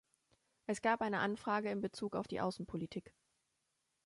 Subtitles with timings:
[0.65, 3.13] Es gab eine Anfrage in Bezug auf die Außenpolitik.